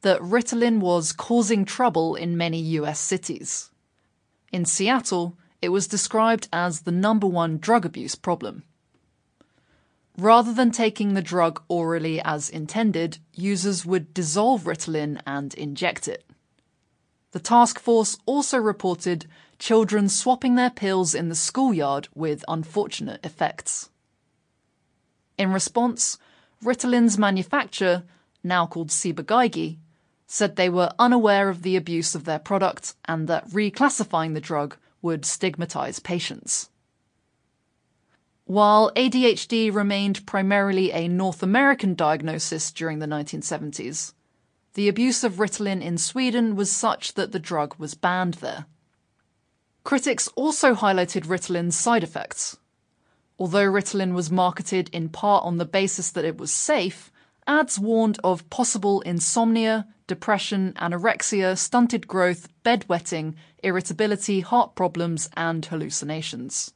that 0.00 0.22
Ritalin 0.22 0.80
was 0.80 1.12
causing 1.12 1.66
trouble 1.66 2.14
in 2.14 2.38
many 2.38 2.58
US 2.78 2.98
cities. 2.98 3.70
In 4.52 4.64
Seattle, 4.64 5.36
it 5.60 5.68
was 5.68 5.86
described 5.86 6.48
as 6.50 6.80
the 6.80 6.92
number 6.92 7.26
one 7.26 7.58
drug 7.58 7.84
abuse 7.84 8.14
problem. 8.14 8.62
Rather 10.16 10.54
than 10.54 10.70
taking 10.70 11.12
the 11.12 11.20
drug 11.20 11.62
orally 11.68 12.22
as 12.22 12.48
intended, 12.48 13.18
users 13.34 13.84
would 13.84 14.14
dissolve 14.14 14.62
Ritalin 14.62 15.20
and 15.26 15.52
inject 15.54 16.08
it. 16.08 16.24
The 17.32 17.40
task 17.40 17.78
force 17.78 18.16
also 18.24 18.56
reported 18.56 19.26
children 19.58 20.08
swapping 20.08 20.54
their 20.54 20.70
pills 20.70 21.14
in 21.14 21.28
the 21.28 21.34
schoolyard 21.34 22.08
with 22.14 22.46
unfortunate 22.48 23.22
effects. 23.26 23.90
In 25.36 25.52
response, 25.52 26.18
Ritalin's 26.62 27.18
manufacturer, 27.18 28.04
now 28.42 28.66
called 28.66 28.90
Ciba-Geigy, 28.90 29.78
said 30.26 30.56
they 30.56 30.68
were 30.68 30.92
unaware 30.98 31.48
of 31.48 31.62
the 31.62 31.76
abuse 31.76 32.14
of 32.14 32.24
their 32.24 32.38
product 32.38 32.94
and 33.04 33.28
that 33.28 33.48
reclassifying 33.50 34.34
the 34.34 34.40
drug 34.40 34.76
would 35.02 35.24
stigmatize 35.24 35.98
patients. 35.98 36.70
While 38.46 38.92
ADHD 38.94 39.72
remained 39.74 40.26
primarily 40.26 40.92
a 40.92 41.08
North 41.08 41.42
American 41.42 41.94
diagnosis 41.94 42.70
during 42.72 42.98
the 42.98 43.06
1970s, 43.06 44.12
the 44.74 44.88
abuse 44.88 45.24
of 45.24 45.34
Ritalin 45.34 45.80
in 45.82 45.98
Sweden 45.98 46.56
was 46.56 46.70
such 46.70 47.14
that 47.14 47.32
the 47.32 47.38
drug 47.38 47.74
was 47.78 47.94
banned 47.94 48.34
there. 48.34 48.66
Critics 49.82 50.28
also 50.28 50.74
highlighted 50.74 51.26
Ritalin's 51.26 51.76
side 51.76 52.02
effects, 52.02 52.58
Although 53.38 53.66
Ritalin 53.66 54.14
was 54.14 54.30
marketed 54.30 54.88
in 54.92 55.08
part 55.08 55.44
on 55.44 55.58
the 55.58 55.64
basis 55.64 56.10
that 56.10 56.24
it 56.24 56.38
was 56.38 56.52
safe, 56.52 57.10
ads 57.46 57.78
warned 57.78 58.18
of 58.22 58.48
possible 58.48 59.00
insomnia, 59.00 59.86
depression, 60.06 60.72
anorexia, 60.76 61.58
stunted 61.58 62.06
growth, 62.06 62.48
bedwetting, 62.64 63.34
irritability, 63.62 64.40
heart 64.40 64.74
problems, 64.74 65.28
and 65.36 65.64
hallucinations. 65.64 66.72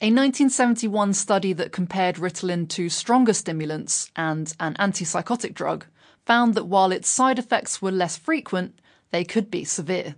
A 0.00 0.06
1971 0.06 1.14
study 1.14 1.52
that 1.52 1.72
compared 1.72 2.16
Ritalin 2.16 2.68
to 2.70 2.88
stronger 2.88 3.32
stimulants 3.32 4.10
and 4.16 4.52
an 4.58 4.74
antipsychotic 4.74 5.54
drug 5.54 5.86
found 6.26 6.54
that 6.54 6.66
while 6.66 6.92
its 6.92 7.08
side 7.08 7.38
effects 7.38 7.80
were 7.80 7.92
less 7.92 8.16
frequent, 8.16 8.80
they 9.10 9.24
could 9.24 9.50
be 9.50 9.64
severe. 9.64 10.16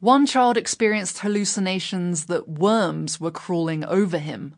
One 0.00 0.26
child 0.26 0.56
experienced 0.56 1.18
hallucinations 1.18 2.26
that 2.26 2.48
worms 2.48 3.20
were 3.20 3.32
crawling 3.32 3.84
over 3.84 4.18
him, 4.18 4.54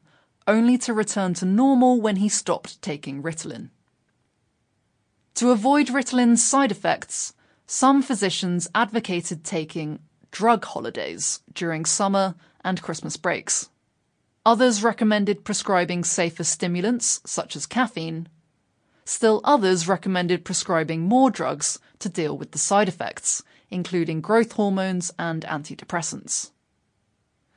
only 0.47 0.77
to 0.79 0.93
return 0.93 1.33
to 1.35 1.47
normal 1.47 1.99
when 1.99 2.17
he 2.17 2.29
stopped 2.29 2.83
taking 2.83 3.23
Ritalin. 3.23 3.71
To 5.37 5.51
avoid 5.51 5.87
Ritalin's 5.87 6.45
side 6.45 6.71
effects, 6.71 7.33
some 7.67 8.03
physicians 8.03 8.69
advocated 8.75 9.43
taking 9.43 10.01
drug 10.31 10.67
holidays 10.67 11.41
during 11.55 11.87
summer 11.87 12.35
and 12.63 12.83
Christmas 12.83 13.17
breaks. 13.17 13.71
Others 14.45 14.83
recommended 14.83 15.45
prescribing 15.45 16.05
safer 16.05 16.45
stimulants, 16.45 17.23
such 17.25 17.57
as 17.57 17.65
caffeine. 17.65 18.29
Still 19.07 19.41
others 19.45 19.89
recommended 19.89 20.45
prescribing 20.45 21.01
more 21.01 21.31
drugs 21.31 21.79
to 22.01 22.11
deal 22.11 22.37
with 22.37 22.51
the 22.51 22.59
side 22.59 22.89
effects, 22.89 23.43
including 23.71 24.21
growth 24.21 24.53
hormones 24.53 25.13
and 25.19 25.45
antidepressants. 25.45 26.51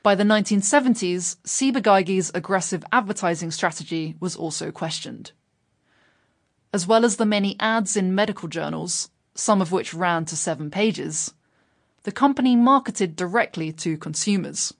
By 0.02 0.14
the 0.14 0.24
1970s, 0.24 1.36
Ciba-Geigy's 1.44 2.30
aggressive 2.34 2.84
advertising 2.92 3.50
strategy 3.50 4.16
was 4.20 4.36
also 4.36 4.70
questioned. 4.70 5.32
As 6.72 6.86
well 6.86 7.04
as 7.04 7.16
the 7.16 7.24
many 7.24 7.56
ads 7.58 7.96
in 7.96 8.14
medical 8.14 8.48
journals, 8.48 9.08
some 9.34 9.62
of 9.62 9.72
which 9.72 9.94
ran 9.94 10.24
to 10.26 10.36
seven 10.36 10.70
pages, 10.70 11.32
the 12.02 12.12
company 12.12 12.54
marketed 12.54 13.16
directly 13.16 13.72
to 13.72 13.96
consumers. 13.96 14.74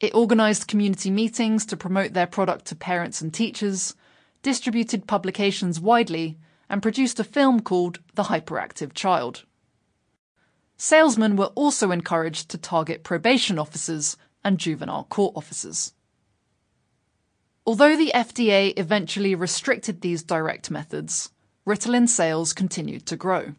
It 0.00 0.14
organised 0.14 0.68
community 0.68 1.10
meetings 1.10 1.64
to 1.66 1.76
promote 1.76 2.12
their 2.12 2.26
product 2.26 2.66
to 2.66 2.76
parents 2.76 3.20
and 3.20 3.32
teachers, 3.32 3.94
distributed 4.42 5.06
publications 5.06 5.80
widely, 5.80 6.38
and 6.70 6.80
produced 6.80 7.20
a 7.20 7.24
film 7.24 7.60
called 7.60 7.98
The 8.14 8.24
Hyperactive 8.24 8.94
Child. 8.94 9.44
Salesmen 10.76 11.36
were 11.36 11.52
also 11.56 11.90
encouraged 11.90 12.48
to 12.50 12.58
target 12.58 13.02
probation 13.02 13.58
officers 13.58 14.16
and 14.42 14.56
juvenile 14.56 15.04
court 15.10 15.34
officers. 15.36 15.92
Although 17.66 17.96
the 17.96 18.12
FDA 18.14 18.72
eventually 18.78 19.34
restricted 19.34 20.00
these 20.00 20.22
direct 20.22 20.70
methods, 20.70 21.30
Ritalin 21.66 22.08
sales 22.08 22.52
continued 22.52 23.04
to 23.06 23.16
grow. 23.16 23.54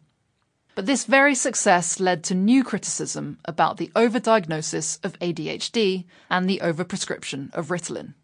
But 0.74 0.86
this 0.86 1.04
very 1.04 1.34
success 1.34 2.00
led 2.00 2.24
to 2.24 2.34
new 2.34 2.64
criticism 2.64 3.38
about 3.44 3.76
the 3.76 3.92
overdiagnosis 3.94 5.04
of 5.04 5.18
ADHD 5.20 6.06
and 6.30 6.48
the 6.48 6.60
overprescription 6.62 7.52
of 7.54 7.68
Ritalin. 7.68 8.14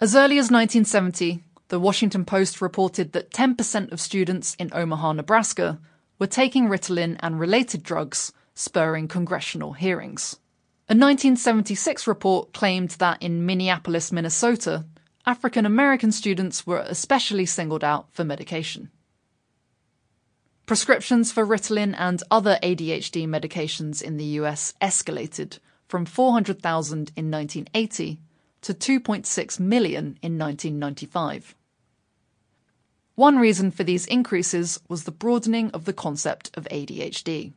As 0.00 0.16
early 0.16 0.36
as 0.36 0.50
1970, 0.50 1.44
the 1.72 1.80
Washington 1.80 2.26
Post 2.26 2.60
reported 2.60 3.12
that 3.12 3.30
10% 3.30 3.92
of 3.92 3.98
students 3.98 4.54
in 4.58 4.68
Omaha, 4.74 5.14
Nebraska 5.14 5.80
were 6.18 6.26
taking 6.26 6.68
Ritalin 6.68 7.16
and 7.20 7.40
related 7.40 7.82
drugs, 7.82 8.30
spurring 8.54 9.08
congressional 9.08 9.72
hearings. 9.72 10.36
A 10.90 10.92
1976 10.92 12.06
report 12.06 12.52
claimed 12.52 12.90
that 12.98 13.22
in 13.22 13.46
Minneapolis, 13.46 14.12
Minnesota, 14.12 14.84
African 15.24 15.64
American 15.64 16.12
students 16.12 16.66
were 16.66 16.84
especially 16.86 17.46
singled 17.46 17.82
out 17.82 18.12
for 18.12 18.22
medication. 18.22 18.90
Prescriptions 20.66 21.32
for 21.32 21.46
Ritalin 21.46 21.94
and 21.96 22.22
other 22.30 22.58
ADHD 22.62 23.26
medications 23.26 24.02
in 24.02 24.18
the 24.18 24.36
US 24.42 24.74
escalated 24.82 25.58
from 25.88 26.04
400,000 26.04 27.12
in 27.16 27.30
1980 27.30 28.20
to 28.60 28.74
2.6 28.74 29.58
million 29.58 30.18
in 30.20 30.38
1995. 30.38 31.54
One 33.14 33.38
reason 33.38 33.70
for 33.70 33.84
these 33.84 34.06
increases 34.06 34.80
was 34.88 35.04
the 35.04 35.12
broadening 35.12 35.70
of 35.72 35.84
the 35.84 35.92
concept 35.92 36.50
of 36.54 36.66
ADHD. 36.70 37.52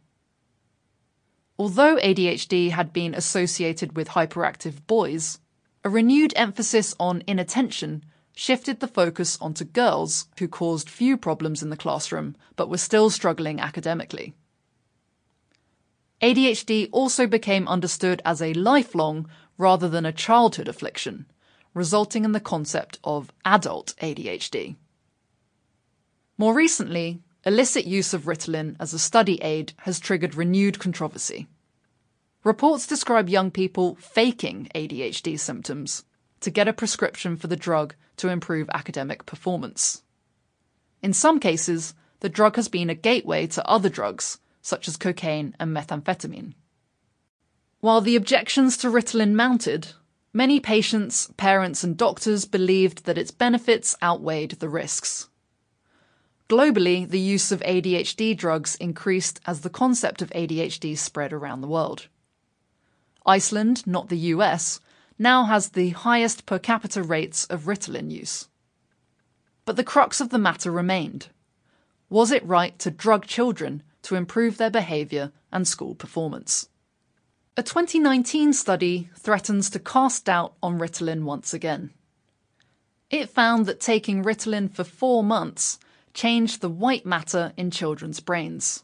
Although 1.57 1.95
ADHD 1.95 2.71
had 2.71 2.91
been 2.91 3.13
associated 3.13 3.95
with 3.95 4.09
hyperactive 4.09 4.85
boys, 4.85 5.39
a 5.85 5.89
renewed 5.89 6.33
emphasis 6.35 6.93
on 6.99 7.23
inattention 7.25 8.03
shifted 8.35 8.81
the 8.81 8.87
focus 8.87 9.37
onto 9.39 9.63
girls 9.63 10.27
who 10.39 10.47
caused 10.49 10.89
few 10.89 11.15
problems 11.15 11.63
in 11.63 11.69
the 11.69 11.77
classroom 11.77 12.35
but 12.57 12.69
were 12.69 12.77
still 12.77 13.09
struggling 13.09 13.61
academically. 13.61 14.33
ADHD 16.21 16.89
also 16.91 17.27
became 17.27 17.67
understood 17.69 18.21
as 18.25 18.41
a 18.41 18.53
lifelong 18.53 19.29
rather 19.57 19.87
than 19.87 20.05
a 20.05 20.11
childhood 20.11 20.67
affliction, 20.67 21.25
resulting 21.73 22.25
in 22.25 22.33
the 22.33 22.41
concept 22.41 22.99
of 23.05 23.31
adult 23.45 23.93
ADHD. 24.01 24.75
More 26.37 26.53
recently, 26.53 27.21
illicit 27.45 27.85
use 27.85 28.13
of 28.13 28.23
Ritalin 28.23 28.75
as 28.77 28.93
a 28.93 28.99
study 28.99 29.41
aid 29.41 29.71
has 29.77 30.01
triggered 30.01 30.35
renewed 30.35 30.79
controversy. 30.79 31.47
Reports 32.43 32.85
describe 32.85 33.29
young 33.29 33.51
people 33.51 33.95
faking 33.95 34.69
ADHD 34.75 35.39
symptoms 35.39 36.03
to 36.41 36.51
get 36.51 36.67
a 36.67 36.73
prescription 36.73 37.37
for 37.37 37.47
the 37.47 37.55
drug 37.55 37.95
to 38.17 38.27
improve 38.27 38.69
academic 38.73 39.25
performance. 39.25 40.03
In 41.01 41.13
some 41.13 41.39
cases, 41.39 41.93
the 42.19 42.27
drug 42.27 42.57
has 42.57 42.67
been 42.67 42.89
a 42.89 42.95
gateway 42.95 43.47
to 43.47 43.65
other 43.67 43.89
drugs, 43.89 44.39
such 44.61 44.89
as 44.89 44.97
cocaine 44.97 45.55
and 45.57 45.75
methamphetamine. 45.75 46.53
While 47.79 48.01
the 48.01 48.17
objections 48.17 48.75
to 48.77 48.89
Ritalin 48.89 49.33
mounted, 49.33 49.93
many 50.33 50.59
patients, 50.59 51.29
parents, 51.37 51.83
and 51.83 51.95
doctors 51.95 52.43
believed 52.43 53.05
that 53.05 53.17
its 53.17 53.31
benefits 53.31 53.95
outweighed 54.03 54.51
the 54.59 54.69
risks. 54.69 55.29
Globally, 56.47 57.09
the 57.09 57.19
use 57.19 57.51
of 57.51 57.61
ADHD 57.61 58.37
drugs 58.37 58.75
increased 58.75 59.39
as 59.47 59.61
the 59.61 59.69
concept 59.69 60.21
of 60.21 60.29
ADHD 60.29 60.95
spread 60.95 61.33
around 61.33 61.61
the 61.61 61.67
world. 61.67 62.07
Iceland, 63.25 63.85
not 63.87 64.09
the 64.09 64.17
US, 64.33 64.79
now 65.17 65.45
has 65.45 65.69
the 65.69 65.89
highest 65.89 66.45
per 66.45 66.59
capita 66.59 67.01
rates 67.01 67.45
of 67.45 67.63
Ritalin 67.63 68.11
use. 68.11 68.47
But 69.65 69.75
the 69.75 69.83
crux 69.83 70.21
of 70.21 70.29
the 70.29 70.37
matter 70.37 70.69
remained. 70.69 71.29
Was 72.09 72.29
it 72.29 72.45
right 72.45 72.77
to 72.77 72.91
drug 72.91 73.25
children 73.25 73.81
to 74.03 74.15
improve 74.15 74.57
their 74.57 74.69
behaviour 74.69 75.31
and 75.51 75.67
school 75.67 75.95
performance? 75.95 76.69
A 77.57 77.63
2019 77.63 78.53
study 78.53 79.09
threatens 79.17 79.71
to 79.71 79.79
cast 79.79 80.25
doubt 80.25 80.53
on 80.61 80.77
Ritalin 80.77 81.23
once 81.23 81.55
again. 81.55 81.91
It 83.09 83.29
found 83.29 83.65
that 83.65 83.79
taking 83.79 84.23
Ritalin 84.23 84.71
for 84.71 84.83
four 84.83 85.23
months 85.23 85.79
changed 86.15 86.61
the 86.61 86.69
white 86.69 87.05
matter 87.05 87.53
in 87.55 87.69
children's 87.69 88.19
brains. 88.19 88.83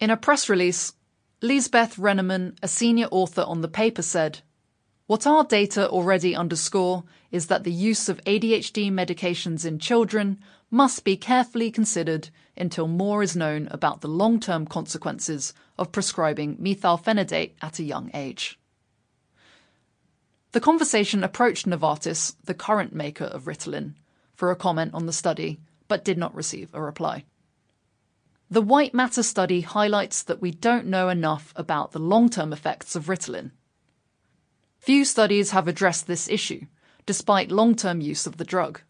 In 0.00 0.10
a 0.10 0.16
press 0.16 0.48
release, 0.48 0.94
Liesbeth 1.40 1.96
Reneman, 1.96 2.56
a 2.60 2.66
senior 2.66 3.06
author 3.12 3.42
on 3.42 3.60
the 3.60 3.68
paper, 3.68 4.02
said 4.02 4.40
what 5.08 5.26
our 5.26 5.42
data 5.42 5.88
already 5.88 6.36
underscore 6.36 7.02
is 7.30 7.46
that 7.46 7.64
the 7.64 7.72
use 7.72 8.10
of 8.10 8.22
ADHD 8.24 8.92
medications 8.92 9.64
in 9.64 9.78
children 9.78 10.38
must 10.70 11.02
be 11.02 11.16
carefully 11.16 11.70
considered 11.70 12.28
until 12.58 12.86
more 12.86 13.22
is 13.22 13.34
known 13.34 13.68
about 13.70 14.02
the 14.02 14.08
long 14.08 14.38
term 14.38 14.66
consequences 14.66 15.54
of 15.78 15.92
prescribing 15.92 16.58
methylphenidate 16.58 17.52
at 17.62 17.78
a 17.78 17.84
young 17.84 18.10
age. 18.12 18.58
The 20.52 20.60
conversation 20.60 21.24
approached 21.24 21.66
Novartis, 21.66 22.34
the 22.44 22.52
current 22.52 22.94
maker 22.94 23.24
of 23.24 23.44
Ritalin, 23.44 23.94
for 24.34 24.50
a 24.50 24.56
comment 24.56 24.92
on 24.92 25.06
the 25.06 25.12
study, 25.14 25.58
but 25.88 26.04
did 26.04 26.18
not 26.18 26.34
receive 26.34 26.70
a 26.72 26.80
reply. 26.80 27.24
The 28.50 28.62
White 28.62 28.94
Matter 28.94 29.22
study 29.22 29.62
highlights 29.62 30.22
that 30.22 30.40
we 30.40 30.50
don't 30.50 30.86
know 30.86 31.08
enough 31.08 31.52
about 31.56 31.92
the 31.92 31.98
long 31.98 32.28
term 32.28 32.52
effects 32.52 32.94
of 32.94 33.06
Ritalin 33.06 33.50
Few 34.78 35.04
studies 35.04 35.50
have 35.50 35.68
addressed 35.68 36.06
this 36.06 36.28
issue, 36.28 36.66
despite 37.04 37.50
long 37.50 37.74
term 37.74 38.00
use 38.00 38.26
of 38.26 38.36
the 38.36 38.44
drug. 38.44 38.80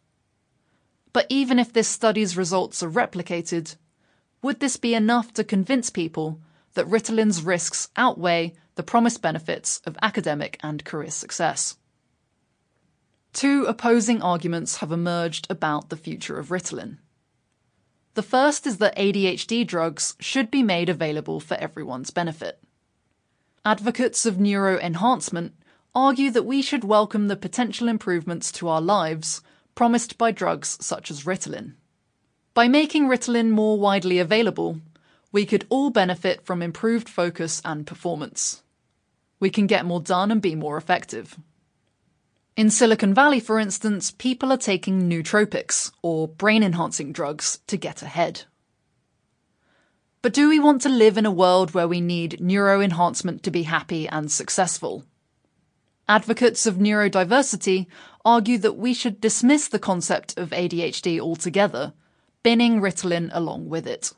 But 1.13 1.27
even 1.29 1.59
if 1.59 1.73
this 1.73 1.89
study's 1.89 2.37
results 2.37 2.83
are 2.83 2.91
replicated, 2.91 3.75
would 4.43 4.61
this 4.61 4.77
be 4.77 4.95
enough 4.95 5.33
to 5.33 5.43
convince 5.43 5.91
people 5.91 6.41
that 6.75 6.87
Ritalin's 6.87 7.43
risks 7.43 7.89
outweigh 7.97 8.55
the 8.77 8.83
promised 8.85 9.23
benefits 9.23 9.81
of 9.85 9.99
academic 10.03 10.59
and 10.63 10.85
career 10.85 11.11
success? 11.11 11.78
Two 13.33 13.65
opposing 13.67 14.23
arguments 14.23 14.79
have 14.79 14.91
emerged 14.91 15.47
about 15.51 15.89
the 15.89 15.97
future 15.97 16.39
of 16.39 16.49
Ritalin. 16.49 16.99
The 18.15 18.23
first 18.23 18.67
is 18.67 18.79
that 18.79 18.97
ADHD 18.97 19.67
drugs 19.67 20.17
should 20.19 20.51
be 20.51 20.63
made 20.63 20.89
available 20.89 21.39
for 21.39 21.55
everyone's 21.55 22.11
benefit. 22.11 22.61
Advocates 23.65 24.27
of 24.27 24.37
neuroenhancement 24.37 25.53
argue 25.95 26.31
that 26.31 26.45
we 26.45 26.63
should 26.63 26.85
welcome 26.85 27.29
the 27.29 27.37
potential 27.37 27.89
improvements 27.89 28.51
to 28.53 28.69
our 28.69 28.81
lives 28.81 29.41
promised 29.75 30.19
by 30.19 30.33
drugs 30.33 30.77
such 30.81 31.11
as 31.11 31.25
Ritalin. 31.25 31.75
By 32.55 32.67
making 32.67 33.07
Ritalin 33.07 33.51
more 33.51 33.79
widely 33.79 34.19
available, 34.19 34.81
we 35.31 35.47
could 35.47 35.67
all 35.69 35.91
benefit 35.91 36.45
from 36.45 36.63
improved 36.63 37.09
focus 37.09 37.63
and 37.65 37.87
performance. 37.87 38.63
We 39.39 39.51
can 39.51 39.69
get 39.69 39.87
more 39.87 40.01
done 40.01 40.33
and 40.33 40.43
be 40.43 40.57
more 40.57 40.77
effective. 40.77 41.39
In 42.59 42.71
Silicon 42.71 43.15
Valley, 43.15 43.39
for 43.39 43.61
instance, 43.61 44.11
people 44.11 44.51
are 44.51 44.57
taking 44.57 45.09
nootropics, 45.09 45.93
or 46.03 46.27
brain 46.27 46.65
enhancing 46.65 47.13
drugs, 47.13 47.61
to 47.69 47.77
get 47.77 48.03
ahead. 48.03 48.47
But 50.23 50.35
do 50.35 50.49
we 50.49 50.59
want 50.59 50.83
to 50.83 50.89
live 50.89 51.17
in 51.17 51.25
a 51.25 51.31
world 51.31 51.73
where 51.73 51.87
we 51.87 52.01
need 52.01 52.41
neuroenhancement 52.43 53.43
to 53.43 53.53
be 53.53 53.63
happy 53.63 54.09
and 54.09 54.29
successful? 54.29 55.05
Advocates 56.09 56.67
of 56.67 56.79
neurodiversity 56.79 57.87
argue 58.25 58.59
that 58.59 58.77
we 58.77 58.93
should 58.93 59.21
dismiss 59.21 59.69
the 59.69 59.79
concept 59.79 60.37
of 60.37 60.51
ADHD 60.51 61.21
altogether, 61.21 61.93
binning 62.43 62.81
Ritalin 62.81 63.31
along 63.33 63.69
with 63.69 63.87
it. 63.87 64.13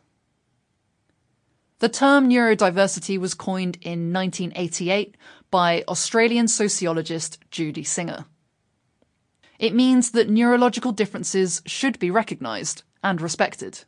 The 1.81 1.89
term 1.89 2.29
neurodiversity 2.29 3.19
was 3.19 3.33
coined 3.33 3.79
in 3.81 4.13
1988 4.13 5.17
by 5.51 5.83
Australian 5.89 6.47
sociologist 6.47 7.39
Judy 7.51 7.85
Singer. 7.85 8.27
It 9.61 9.75
means 9.75 10.13
that 10.13 10.31
neurological 10.31 10.91
differences 10.91 11.61
should 11.67 11.99
be 11.99 12.11
recognised 12.11 12.83
and 13.05 13.21
respected. 13.21 13.85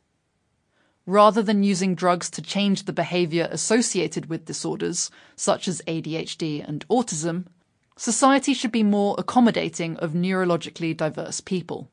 Rather 1.07 1.41
than 1.41 1.63
using 1.63 1.95
drugs 1.95 2.29
to 2.29 2.43
change 2.43 2.85
the 2.85 2.93
behaviour 2.93 3.47
associated 3.49 4.27
with 4.27 4.45
disorders, 4.45 5.09
such 5.35 5.67
as 5.67 5.81
ADHD 5.87 6.63
and 6.63 6.87
autism, 6.89 7.47
society 7.97 8.53
should 8.53 8.71
be 8.71 8.83
more 8.83 9.15
accommodating 9.17 9.97
of 9.97 10.11
neurologically 10.11 10.95
diverse 10.95 11.41
people. 11.41 11.89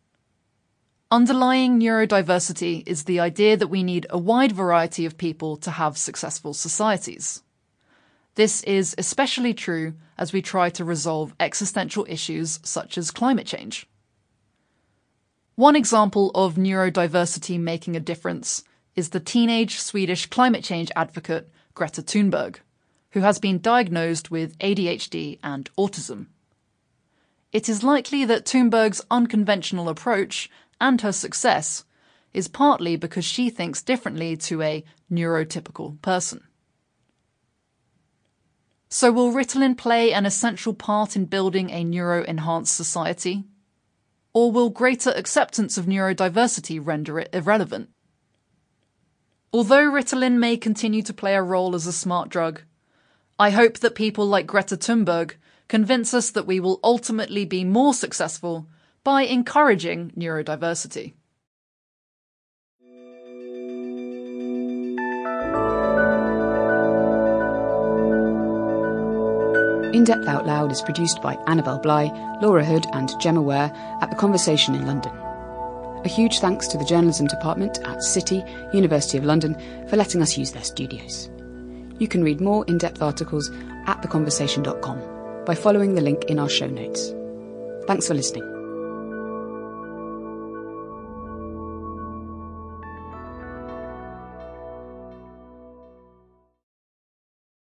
Underlying 1.10 1.80
neurodiversity 1.80 2.82
is 2.86 3.04
the 3.04 3.18
idea 3.18 3.56
that 3.56 3.68
we 3.68 3.82
need 3.82 4.06
a 4.10 4.18
wide 4.18 4.52
variety 4.52 5.06
of 5.06 5.16
people 5.16 5.56
to 5.56 5.70
have 5.70 5.96
successful 5.96 6.52
societies. 6.52 7.42
This 8.34 8.62
is 8.62 8.94
especially 8.96 9.54
true 9.54 9.94
as 10.16 10.32
we 10.32 10.42
try 10.42 10.70
to 10.70 10.84
resolve 10.84 11.34
existential 11.40 12.06
issues 12.08 12.60
such 12.62 12.96
as 12.96 13.10
climate 13.10 13.46
change. 13.46 13.86
One 15.56 15.76
example 15.76 16.30
of 16.34 16.54
neurodiversity 16.54 17.58
making 17.58 17.96
a 17.96 18.00
difference 18.00 18.64
is 18.94 19.10
the 19.10 19.20
teenage 19.20 19.78
Swedish 19.78 20.26
climate 20.26 20.64
change 20.64 20.90
advocate 20.96 21.50
Greta 21.74 22.02
Thunberg, 22.02 22.56
who 23.10 23.20
has 23.20 23.38
been 23.38 23.60
diagnosed 23.60 24.30
with 24.30 24.56
ADHD 24.58 25.38
and 25.42 25.68
autism. 25.76 26.26
It 27.52 27.68
is 27.68 27.82
likely 27.82 28.24
that 28.24 28.46
Thunberg's 28.46 29.02
unconventional 29.10 29.88
approach 29.88 30.48
and 30.80 31.00
her 31.00 31.12
success 31.12 31.84
is 32.32 32.46
partly 32.46 32.96
because 32.96 33.24
she 33.24 33.50
thinks 33.50 33.82
differently 33.82 34.36
to 34.36 34.62
a 34.62 34.84
neurotypical 35.10 36.00
person. 36.00 36.42
So, 38.92 39.12
will 39.12 39.32
Ritalin 39.32 39.78
play 39.78 40.12
an 40.12 40.26
essential 40.26 40.74
part 40.74 41.14
in 41.14 41.26
building 41.26 41.70
a 41.70 41.84
neuro 41.84 42.24
enhanced 42.24 42.74
society? 42.74 43.44
Or 44.34 44.50
will 44.50 44.68
greater 44.68 45.10
acceptance 45.10 45.78
of 45.78 45.86
neurodiversity 45.86 46.84
render 46.84 47.20
it 47.20 47.30
irrelevant? 47.32 47.90
Although 49.52 49.88
Ritalin 49.90 50.38
may 50.38 50.56
continue 50.56 51.02
to 51.02 51.14
play 51.14 51.36
a 51.36 51.42
role 51.42 51.76
as 51.76 51.86
a 51.86 51.92
smart 51.92 52.30
drug, 52.30 52.62
I 53.38 53.50
hope 53.50 53.78
that 53.78 53.94
people 53.94 54.26
like 54.26 54.48
Greta 54.48 54.76
Thunberg 54.76 55.34
convince 55.68 56.12
us 56.12 56.32
that 56.32 56.46
we 56.46 56.58
will 56.58 56.80
ultimately 56.82 57.44
be 57.44 57.62
more 57.62 57.94
successful 57.94 58.66
by 59.04 59.22
encouraging 59.22 60.10
neurodiversity. 60.16 61.14
In 69.92 70.04
Depth 70.04 70.28
Out 70.28 70.46
Loud 70.46 70.70
is 70.70 70.82
produced 70.82 71.20
by 71.20 71.34
Annabel 71.48 71.76
Bligh, 71.78 72.10
Laura 72.40 72.64
Hood, 72.64 72.86
and 72.92 73.10
Gemma 73.20 73.42
Ware 73.42 73.72
at 74.00 74.08
The 74.08 74.14
Conversation 74.16 74.76
in 74.76 74.86
London. 74.86 75.12
A 76.04 76.08
huge 76.08 76.38
thanks 76.38 76.68
to 76.68 76.78
the 76.78 76.84
Journalism 76.84 77.26
Department 77.26 77.80
at 77.80 78.00
City, 78.00 78.44
University 78.72 79.18
of 79.18 79.24
London, 79.24 79.56
for 79.88 79.96
letting 79.96 80.22
us 80.22 80.38
use 80.38 80.52
their 80.52 80.62
studios. 80.62 81.28
You 81.98 82.06
can 82.06 82.22
read 82.22 82.40
more 82.40 82.64
in 82.66 82.78
depth 82.78 83.02
articles 83.02 83.50
at 83.86 84.00
theconversation.com 84.00 85.44
by 85.44 85.56
following 85.56 85.96
the 85.96 86.02
link 86.02 86.22
in 86.26 86.38
our 86.38 86.48
show 86.48 86.68
notes. 86.68 87.12
Thanks 87.88 88.06
for 88.06 88.14
listening. 88.14 88.59